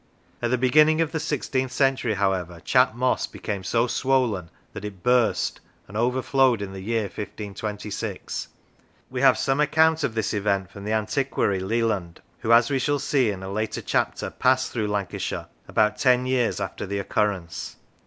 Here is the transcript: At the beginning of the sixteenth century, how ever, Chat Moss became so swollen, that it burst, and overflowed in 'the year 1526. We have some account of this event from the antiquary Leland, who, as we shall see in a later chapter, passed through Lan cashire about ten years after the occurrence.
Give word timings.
At 0.41 0.49
the 0.49 0.57
beginning 0.57 0.99
of 0.99 1.11
the 1.11 1.19
sixteenth 1.19 1.71
century, 1.71 2.15
how 2.15 2.33
ever, 2.33 2.59
Chat 2.61 2.95
Moss 2.95 3.27
became 3.27 3.63
so 3.63 3.85
swollen, 3.85 4.49
that 4.73 4.83
it 4.83 5.03
burst, 5.03 5.59
and 5.87 5.95
overflowed 5.95 6.59
in 6.63 6.73
'the 6.73 6.81
year 6.81 7.03
1526. 7.03 8.47
We 9.11 9.21
have 9.21 9.37
some 9.37 9.59
account 9.59 10.03
of 10.03 10.15
this 10.15 10.33
event 10.33 10.71
from 10.71 10.85
the 10.85 10.91
antiquary 10.93 11.59
Leland, 11.59 12.19
who, 12.39 12.51
as 12.51 12.71
we 12.71 12.79
shall 12.79 12.97
see 12.97 13.29
in 13.29 13.43
a 13.43 13.51
later 13.53 13.83
chapter, 13.83 14.31
passed 14.31 14.71
through 14.71 14.87
Lan 14.87 15.05
cashire 15.05 15.45
about 15.67 15.99
ten 15.99 16.25
years 16.25 16.59
after 16.59 16.87
the 16.87 16.97
occurrence. 16.97 17.75